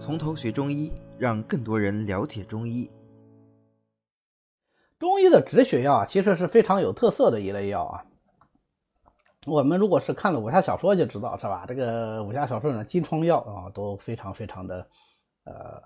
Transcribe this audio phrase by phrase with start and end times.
[0.00, 2.90] 从头学中医，让更多人了解中医。
[4.98, 8.02] 中医的止血药啊，其实是非常有特色的一类药啊。
[9.46, 11.66] 我们如果是看了武侠小说就知道，是吧？
[11.68, 14.88] 这个武侠小说的金疮药啊，都非常非常的
[15.44, 15.82] 呃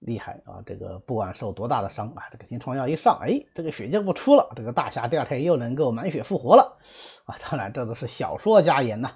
[0.00, 0.60] 厉害啊。
[0.66, 6.76] 这个不管受多大的伤啊，这个金疮药一上，哎，这个血就不出了，这个大侠第二天又能够满血复活了
[7.24, 7.38] 啊。
[7.40, 9.12] 当然，这都是小说家言呐，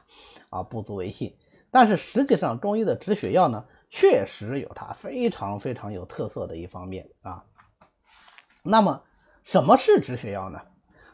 [0.49, 1.37] 啊，不足为信。
[1.73, 7.45] 但是实际上，中医的止血药呢，确实有它非常非常有特色的一方面啊。
[8.63, 9.03] 那么，
[9.45, 10.61] 什么是止血药呢？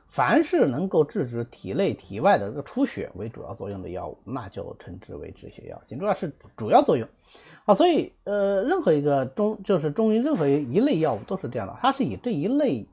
[0.09, 7.09] 凡是能够制止体内体外的这个出血为主要作用的药物，那就称之为止血药，仅主要是主要作用
[7.65, 7.75] 啊。
[7.75, 12.87] 所以，呃，任何一个中就是中医任何一类药物都是这样的，它是以这一类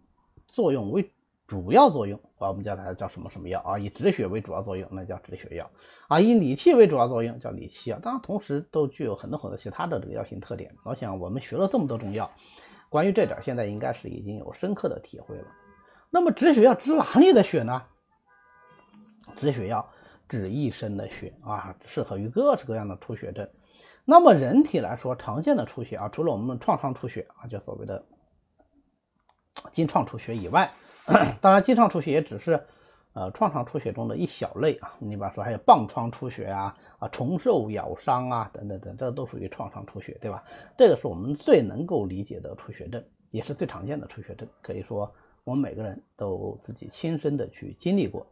[0.48, 1.12] 作用为
[1.52, 2.48] 主要作用啊。
[2.48, 3.78] 我们叫它叫什么什么药啊？
[3.78, 5.70] 以止血为主要作用，那叫止血药
[6.08, 6.18] 啊。
[6.18, 8.00] 以理气为主要作用，叫理气药。
[8.00, 10.74] 当然，同时都具有很多很多其他的这个药性特点。
[10.86, 12.32] 我想我们学了这么多种药，
[12.88, 15.46] 关于这点现在应该是已经有深刻的体会了。
[16.10, 17.84] 那么止血药止哪里的血呢？
[19.36, 19.86] 止血药
[20.30, 23.46] 止一身的血啊，适合于各式各样的出血症。
[24.06, 28.02] 那么人体来说，常见的出血啊，除了我们创伤出血啊，就所谓的
[29.70, 30.72] 经创出血以外，
[31.42, 32.60] 当然经常出血也只是
[33.14, 34.94] 呃创伤出血中的一小类啊。
[35.00, 40.44] 你比方说还有棒疮出血啊、啊虫兽咬伤啊等等等，这都属于创伤出血，对吧？
[40.78, 45.12] 这个是我们最能够理解的出血症，也是最常见的出血症，可以说。
[45.44, 48.28] 我们每个人都自己亲身的去经历过。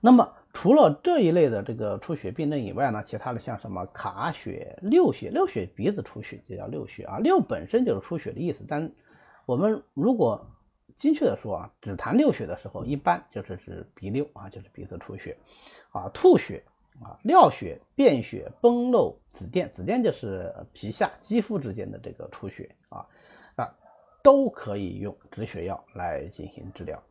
[0.00, 7.18] 那么，除了这一类的这个出血病症以外呢，其他的像什么卡血、溜血、溜血鼻子出血就叫溜血啊。
[7.18, 8.90] 溜本身就是出血的意思，但
[9.44, 10.42] 我们如果
[11.00, 15.36] 精确的说啊，只谈溜血的时候，一般就是指鼻六啊，就是鼻子出血
[15.90, 16.62] 啊，吐血
[17.02, 23.04] 啊，尿血、便血、崩漏、紫癜，紫癜就是皮下肌肤之间的这个出血啊
[23.56, 23.74] 啊。
[24.22, 27.02] 都可以用止血药来进行治疗。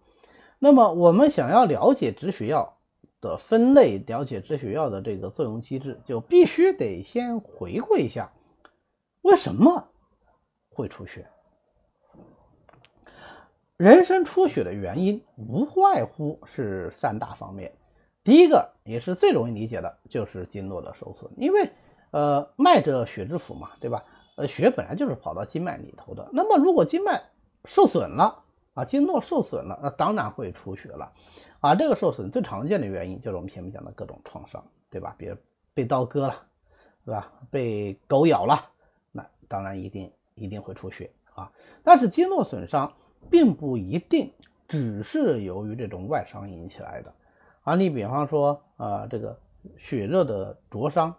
[0.59, 2.77] 那么，我们想要了解止血药
[3.19, 8.31] 的分类，了解止血药的这个作用机制，就必须得先回顾一下
[9.23, 9.89] 为什么
[10.69, 11.27] 会出血。
[13.79, 17.71] 人身出血的原因无外乎是三大方面。
[18.25, 21.71] 第一个也是最容易理解的，就是经络的受损，因为
[22.11, 24.03] 呃，脉者血之府嘛，对吧？
[24.35, 26.29] 呃，血本来就是跑到经脉里头的。
[26.33, 27.23] 那么，如果经脉
[27.63, 31.09] 受损了啊，经络受损了，那当然会出血了
[31.61, 31.73] 啊。
[31.73, 35.15] 这个受损最常见的原因就是我们前面讲的各种创伤，对吧？
[35.17, 35.37] 比如
[35.73, 36.35] 被刀割了，
[37.05, 37.31] 对吧？
[37.49, 38.59] 被狗咬了，
[39.13, 41.49] 那当然一定一定会出血啊。
[41.81, 42.91] 但是经络损伤
[43.29, 44.31] 并不一定
[44.67, 47.13] 只是由于这种外伤引起来的
[47.63, 47.75] 啊。
[47.75, 49.39] 你比方说啊，这个
[49.77, 51.13] 血热的灼伤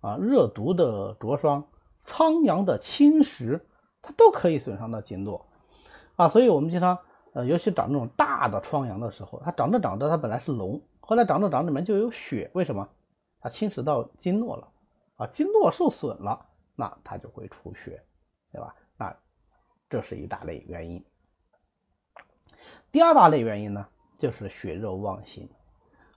[0.00, 1.62] 啊，热毒的灼伤。
[2.08, 3.60] 苍阳的侵蚀，
[4.00, 5.44] 它都可以损伤到经络
[6.14, 6.96] 啊，所以我们经常，
[7.32, 12.88] 呃，尤其长这种大的疮疡的时候，它长着长着，它本来是脓，后来长着长着里面就有血，为什么？
[13.40, 14.68] 它侵蚀到经络了
[15.16, 16.46] 啊，经络受损了，
[16.76, 18.00] 那它就会出血，
[18.52, 18.72] 对吧？
[18.96, 19.16] 那
[19.90, 21.04] 这是一大类原因。
[22.92, 23.86] 第二大类原因呢，
[24.18, 25.48] 就是血热妄行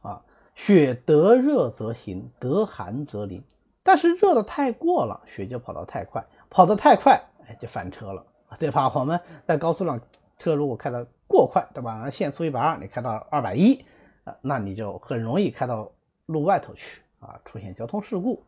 [0.02, 0.22] 啊，
[0.56, 3.44] 血得热则行，得寒则凝。
[3.84, 8.24] 但是热的太过了，血就跑得太快，跑得太快，哎，就翻车了，
[8.60, 8.92] 对吧？
[8.94, 10.00] 我们在高速上
[10.38, 12.10] 车如果开得过快，对吧？
[12.10, 13.84] 限速一百二，你开到二百一，
[14.24, 15.92] 啊，那你就很容易开到
[16.28, 18.44] 路外头去啊，出现交通事故。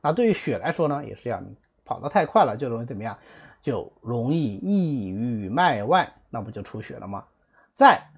[0.00, 3.18] 那对于血来说呢，也是这样，你跑得太快了，就容易怎么样？
[3.62, 7.24] 就容易溢于脉外，那不就出血了吗？
[7.74, 8.10] 在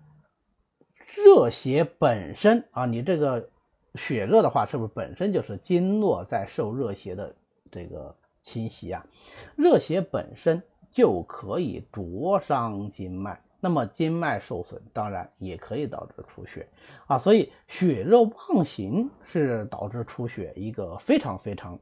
[1.14, 3.50] 热血本身啊，你这个。
[3.98, 7.34] 血热的话，是不是本身就是经络在受热邪的
[7.70, 9.02] 这个侵袭啊？
[9.56, 16.68] 热邪本身就可以灼伤经脉，那么经脉受损，当然也可以导致出血
[17.06, 17.18] 啊。
[17.18, 21.78] 所以血热妄行是导致出血一个非常非常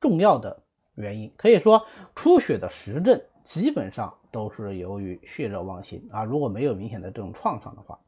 [0.00, 0.64] 重要的
[0.96, 1.32] 原因。
[1.36, 6.24] 可以说，出血的实证基本上都是由于血热妄行啊。
[6.24, 8.00] 如果没有明显的这种创伤的话。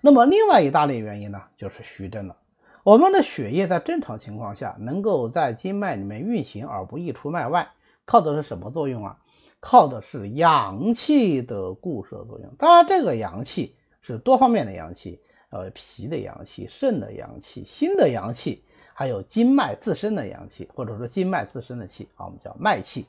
[0.00, 2.36] 那么另外一大类原因呢，就是虚症了。
[2.84, 7.68] 我们的血液在正常情况下能够在经脉里面运行而不溢出脉外，
[8.04, 9.18] 靠的是什么作用啊？
[9.58, 12.54] 靠的是阳气的固摄作用。
[12.56, 15.20] 当然，这个阳气是多方面的阳气，
[15.50, 18.62] 呃，脾的阳气、肾的阳气、心的阳气，
[18.94, 23.06] 还有经脉自身的阳气，或者说经脉自身的气啊，我们叫脉气。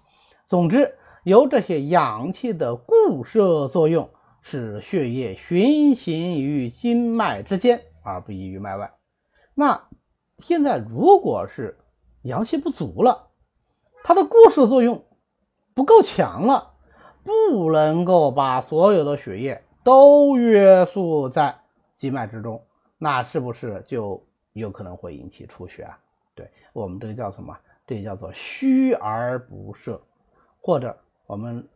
[0.47, 0.91] 总之，
[1.27, 4.09] 由这些阳气的固摄作用。
[4.49, 8.93] 使血液循行于经脉之间，而不溢于脉外。
[9.53, 9.89] 那
[10.37, 11.77] 现在如果是
[12.21, 13.27] 阳气不足了，
[14.05, 15.05] 它的固摄作用
[15.73, 16.75] 不够强了，
[17.25, 21.53] 不能够把所有的血液都约束在
[21.91, 22.63] 经脉之中，
[22.97, 25.99] 那是不是就有可能会引起出血啊？
[26.35, 27.53] 对我们这个叫什么？
[27.85, 30.01] 这叫做虚而不摄，
[30.61, 30.97] 或者
[31.27, 31.67] 我们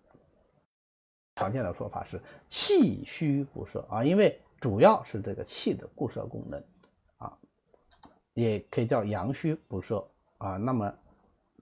[1.36, 6.64] 常见的说法是气虚不摄啊，因为主要是这个气的固摄功能
[7.18, 7.38] 啊，
[8.34, 10.08] 也可以叫阳虚不摄
[10.38, 10.56] 啊。
[10.56, 10.94] 那么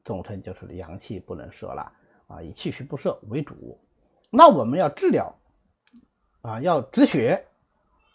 [0.05, 1.91] 总称就是阳气不能摄了
[2.27, 3.79] 啊，以气虚不摄为主。
[4.29, 5.33] 那我们要治疗
[6.41, 7.43] 啊，要止血，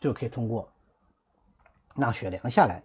[0.00, 0.72] 就可以通过
[1.96, 2.80] 让血凉下来。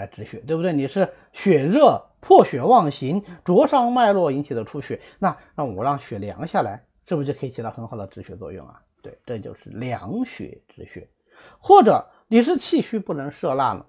[0.00, 0.72] 来止血，对不对？
[0.72, 8.80] 你是血热破血妄行，灼伤脉络引起的出血，那让我让血凉下来，是不是就可以起到很好的止血作用啊？
[9.02, 11.06] 对，这就是凉血止血。
[11.58, 13.86] 或者你是气虚不能摄纳了，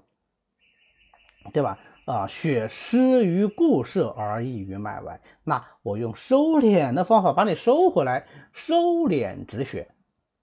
[1.54, 1.80] 对吧？
[2.06, 8.76] 啊，血失于固摄而溢于脉外，那我用收敛的方法把你收回来，收
[9.08, 9.88] 敛止血，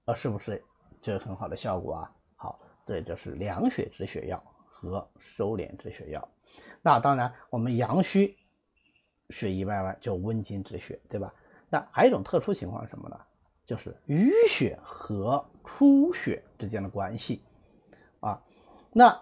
[0.04, 0.62] 啊，是不是
[1.00, 2.10] 就有很好的效果啊？
[2.36, 4.42] 好，这就是凉血止血药。
[4.80, 6.28] 和收敛止血药，
[6.82, 8.36] 那当然我们阳虚
[9.30, 11.34] 血溢脉外就温经止血，对吧？
[11.68, 13.18] 那还有一种特殊情况是什么呢？
[13.66, 17.42] 就是淤血和出血之间的关系
[18.20, 18.40] 啊。
[18.92, 19.20] 那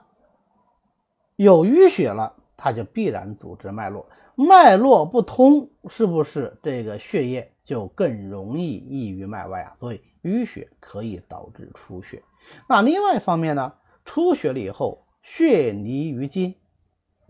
[1.37, 9.75] 有淤血了，它就必然阻滞脉络，脉络不通，是不是这个血液就更容易溢于脉外啊？
[9.79, 12.23] 所以淤血可以导致出血。
[12.69, 13.73] 那另外一方面呢，
[14.05, 15.03] 出血了以后。
[15.27, 16.55] 血离于经，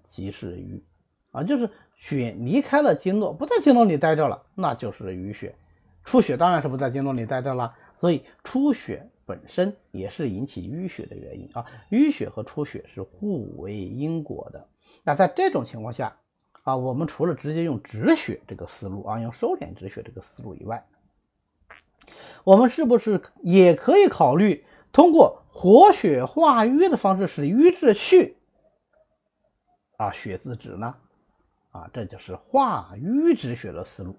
[0.04, 0.84] 即是瘀
[1.31, 5.54] 啊，就是血离开了经络，不在经络里待着了，那就是淤血。
[6.04, 11.64] 出血当然是不在经络里待着了，所以出血本身也是引起淤血的原因啊。
[11.90, 14.69] 淤血和出血是互为因果的。
[15.02, 16.14] 那在这种情况下
[16.64, 20.87] 啊，我们除了直接用止血这个思路啊，用收敛止血这个思路以外，
[22.44, 24.64] 我们是不是也可以考虑
[24.96, 25.43] 通过？
[25.50, 28.37] 活血化瘀的方式使瘀滞续
[29.96, 30.94] 啊，血自止呢
[31.70, 34.14] 啊，这就是化瘀止血的思路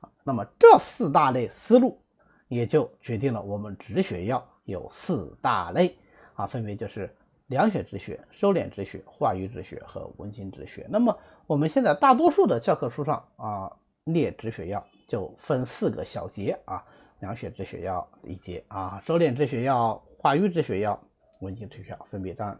[0.00, 0.10] 啊。
[0.24, 2.00] 那么这四大类思路
[2.48, 5.96] 也就决定了我们止血药有四大类
[6.34, 7.12] 啊，分别就是
[7.46, 10.84] 凉血止血、收敛止血、化瘀止血和温经止血。
[10.90, 11.16] 那么
[11.46, 13.72] 我们现在大多数的教科书上啊
[14.04, 16.84] 列止血药就分四个小节啊，
[17.20, 20.02] 凉血止血药一节啊，收敛止血药。
[20.22, 21.02] 化瘀止血药、
[21.40, 22.56] 温经止血药分别这样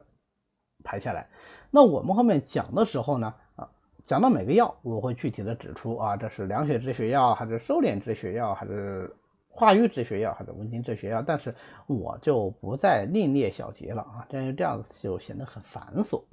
[0.83, 1.29] 排下来。
[1.71, 3.71] 那我们后面讲的时候呢，啊，
[4.05, 9.15] 讲到每个药，我会具体的指出啊，这是凉血止血药，还是收敛止血药，还是
[9.49, 11.23] 化瘀止血药，还是温经止血药。
[11.23, 11.55] 但是
[11.87, 16.25] 我就不再另列小节了啊，这样这样子就显得很繁琐。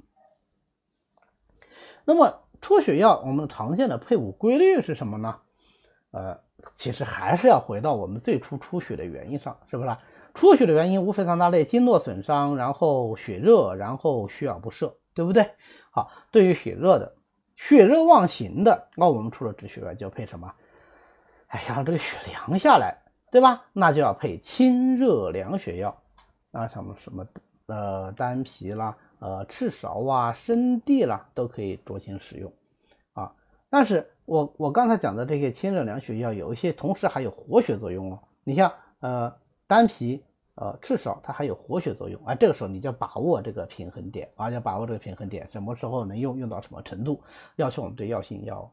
[2.04, 5.40] 那么出血药，我们常见的配伍规律是什么呢？
[6.10, 6.40] 呃，
[6.74, 9.96] 其实还是要回到我们最初出血的原因上，是不是？
[10.34, 15.50] 出血的原因无非三大类：经络损伤，然后血热，然后虚而不摄，对不对？
[15.90, 17.14] 好，对于血热的、
[17.56, 20.52] 血热妄行的，那我们除了止血外，就要配什么？
[21.48, 22.96] 哎，想让这个血凉下来，
[23.30, 23.64] 对吧？
[23.72, 26.00] 那就要配清热凉血药
[26.52, 27.26] 啊，什么什么
[27.66, 32.52] 呃丹皮啦、呃赤芍啊、生地啦，都可以酌情使用
[33.14, 33.32] 啊。
[33.68, 38.18] 但是我我刚才讲的这些清热凉血药，有一些同时还有活血作用哦。
[38.44, 39.39] 你像呃。
[39.70, 40.20] 丹皮，
[40.56, 47.22] 呃，赤芍它还有活血作用啊，这个时候你就要把握这个平衡点啊，要把握这个平衡点，什么时候能用，用到什么程度，
[47.54, 48.68] 要求我们对药性要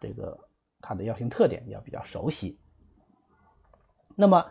[0.00, 0.36] 这个
[0.80, 2.58] 它的药性特点要比较熟悉。
[4.16, 4.44] 那么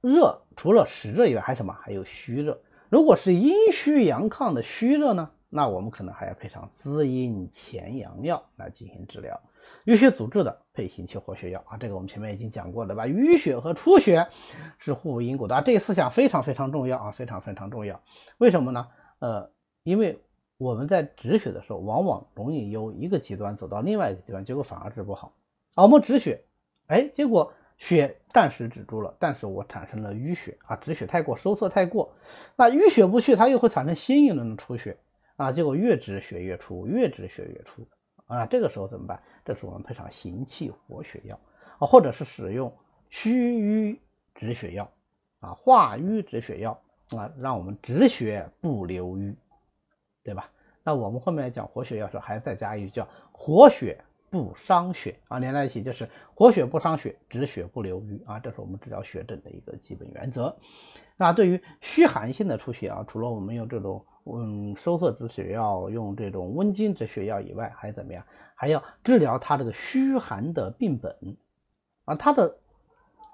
[0.00, 1.72] 热除了实热以外，还有什么？
[1.74, 2.60] 还有虚热。
[2.88, 5.30] 如果是阴虚阳亢的虚热呢？
[5.48, 9.40] 那我们可能还要配上滋阴潜阳药来进行治疗。
[9.86, 13.06] 淤血阻滞的配行气活血药啊，这个我们前面已经讲过了吧？
[13.06, 14.26] 淤血和出血
[14.78, 18.00] 是互为因果的，这个思想非常非常重要啊，非常非常重要。
[18.38, 18.86] 为什么呢？
[19.18, 19.50] 呃，
[19.82, 20.18] 因为
[20.56, 25.34] 我们在止血的时候，往往容易由一个极端走到另外一个极端，结果反而治不好。
[25.74, 26.42] 啊，我们止血，
[26.86, 32.14] 哎，结果血暂时止住了，但是我产生了淤血啊，止血太过，收缩太过，
[32.56, 34.96] 那淤血不去，它又会产生新一轮的出血
[35.36, 37.86] 啊，结果越止血越出，越止血越出。
[38.34, 39.22] 啊，这个时候怎么办？
[39.44, 41.38] 这时候我们配上行气活血药
[41.78, 42.72] 啊，或者是使用
[43.10, 44.00] 祛瘀
[44.34, 44.90] 止血药
[45.40, 46.78] 啊，化瘀止血药
[47.16, 49.36] 啊，让我们止血不留瘀，
[50.22, 50.50] 对吧？
[50.82, 53.98] 那我们后面讲活血药时候，还再加一句叫活血
[54.30, 60.54] 不伤血啊，连在一起就是活血不伤血，止血不留瘀啊，这是我们治疗血症的一个基本原则。
[61.16, 68.24] 那对于虚寒性的出血啊，除了我们用这种嗯收涩止血药，用这种温经止血药以外，还怎么样？
[68.54, 71.14] 还要治疗他这个虚寒的病本
[72.04, 72.56] 啊，他的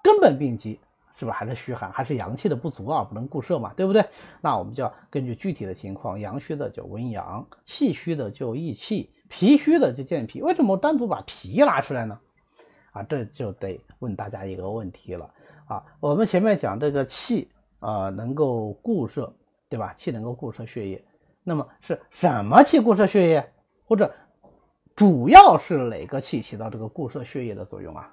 [0.03, 0.81] 根本病机
[1.17, 1.37] 是不是？
[1.37, 4.05] 还是虚寒，还是阳气的不足啊，不能固摄嘛，对不对？
[4.41, 10.43] 那我们就要根据具体的情况，阳虚的就温阳，气虚的就益气，脾虚的就健脾。
[10.43, 12.19] 为什么我单独把脾拿出来呢？
[12.93, 15.33] 啊，这就得问大家一个问题了
[15.67, 19.33] 啊，我们前面讲这个气啊能够固摄，
[19.71, 19.95] 对吧？
[19.95, 21.03] 气能够固摄血液，
[21.45, 23.53] 那么是什么气固摄血液？
[23.87, 24.13] 或者
[24.97, 28.13] 主要是哪个气起到这个固摄血液的作用啊？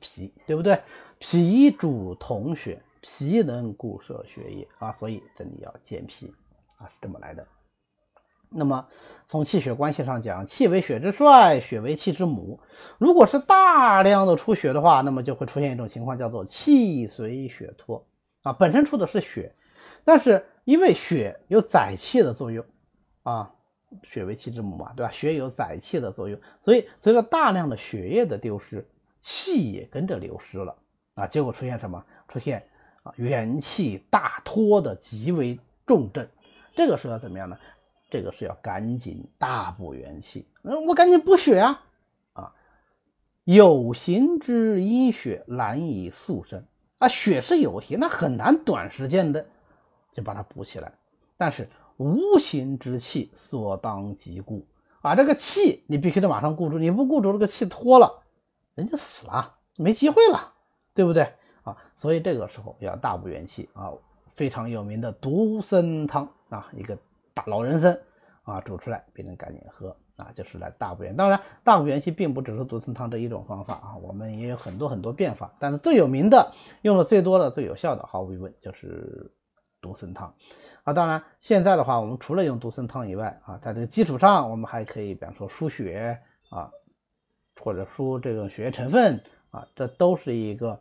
[0.00, 0.80] 脾，对不对？
[1.18, 6.32] 脾主统血，脾能固摄血液啊，所以这里要健脾
[6.78, 7.44] 啊，是这么来的。
[8.52, 8.84] 那么
[9.28, 12.58] 从气血关系上讲，气为血之帅，血为气之母。
[12.98, 18.04] 如果是大量的出血的话，那么就会出现一种情况，叫做气随血脱
[18.42, 18.52] 啊。
[18.52, 19.54] 本身出的是血，
[20.04, 22.64] 但是因为血有载气的作用
[23.24, 23.52] 啊，
[24.04, 25.10] 血为气之母嘛，对吧？
[25.10, 28.88] 血有载气的作用，所以随着大量的血液的丢失，
[29.20, 30.72] 气也跟着流失了
[31.14, 31.26] 啊。
[31.26, 32.00] 结果出现什么？
[32.28, 32.64] 出现
[33.02, 36.24] 啊元气大脱的极为重症。
[36.72, 37.58] 这个时候要怎么样呢？
[38.08, 41.84] 这个是要赶紧大补元气，嗯，我赶紧补血啊！
[42.34, 42.54] 啊，
[43.42, 46.64] 有形之阴血难以速生
[46.98, 49.44] 啊，血是有形，那很难短时间的
[50.12, 50.92] 就把它补起来。
[51.36, 54.66] 但是无形之气所当即固
[55.02, 58.22] 啊，这个气你必须得马上固住，你不固住，这个气脱了，
[58.74, 60.52] 人就死了，没机会了，
[60.94, 61.76] 对不对啊？
[61.96, 63.92] 所以这个时候要大补元气啊，
[64.26, 66.98] 非常有名的独参汤啊，一个。
[67.32, 67.96] 大老人参
[68.42, 71.16] 啊，煮出来别人赶紧喝啊，就是来大补元。
[71.16, 75.54] 当然，大补元气并不只是独参汤这一种方法啊，我们也有很多很多变法。
[75.60, 76.52] 但是最有名的、
[76.82, 79.30] 用的最多的、最有效的，毫无疑问就是
[79.80, 80.34] 独参汤
[80.84, 80.92] 啊。
[80.92, 86.20] 当然，现在的话，我们除了用独参汤以外啊，在这个基础上，我们还可以，比方说输血
[86.50, 86.70] 啊，
[87.60, 90.80] 或者输这种血液成分啊，这都是一个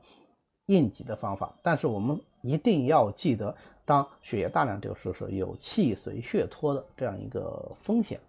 [0.66, 1.56] 应急的方法。
[1.62, 3.56] 但是我们一定要记得。
[3.86, 8.20] 当血液大量丢失时，有气随血脱的这样一个风险。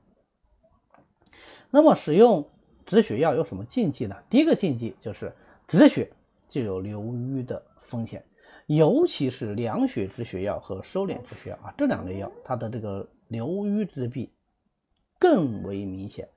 [1.70, 2.48] 那么使用
[2.86, 4.16] 止血药有什么禁忌呢？
[4.30, 5.30] 第一个禁忌就是
[5.68, 6.10] 止血
[6.48, 8.24] 就有流瘀的风险，
[8.70, 14.32] 尤其是凉血止血药和收敛止血药啊，这两类药它的这个流瘀之弊
[15.18, 16.28] 更为明显。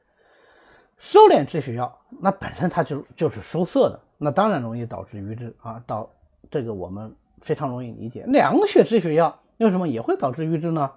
[0.98, 6.10] 收敛止血药那本身它就就是收涩的，那当然容易导致瘀滞啊，导
[6.52, 7.16] 这个我们。
[7.42, 10.94] 非常容易理解，凉血止血药为什么也会导致瘀滞呢？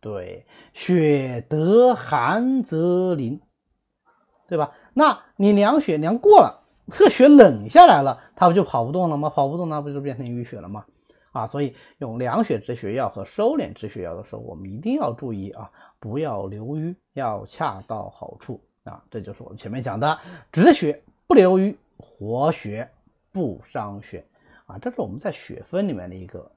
[0.00, 3.38] 对，血得寒则凝，
[4.48, 4.72] 对吧？
[4.94, 9.28] 那你凉血凉过了，这血冷下来了，它不就跑不动了吗？
[9.30, 10.84] 跑不动，那不就变成淤血了吗？
[11.32, 19.04] 啊，所以用凉血止血药和收敛止血药的时候，我们一定要注意啊，不要流瘀，要恰到好处啊。
[19.10, 20.18] 这就是我们前面讲的，
[20.50, 22.90] 止血不流瘀，活血
[23.30, 24.24] 不伤血。
[24.66, 26.50] 啊，这是我们在血分里面的一个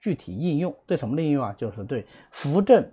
[0.00, 1.54] 具体应用，对什么的应用啊？
[1.58, 2.88] 就是对扶正、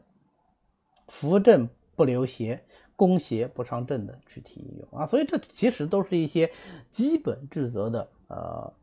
[1.07, 2.63] 扶正不流邪、
[2.99, 5.07] 攻邪不伤正的具体应用啊。
[5.07, 6.51] 所以这其实都是一些
[6.89, 8.73] 基本治则的呃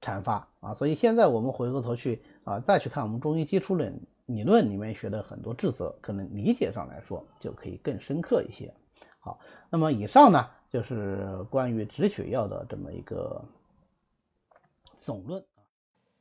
[0.00, 0.72] 阐发啊。
[0.72, 3.92] 所以现在我们回过头去啊，再去看我们中医基础论
[4.26, 8.72] 理论里面学的很多治则，可能理解上来说就可以更深刻一些。
[9.18, 13.44] 好，那么以上呢就是关于止血药的这么一个。
[15.00, 15.40] 总论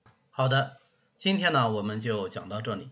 [0.03, 0.77] 啊，好的，
[1.15, 2.91] 今天呢我们就讲到这里。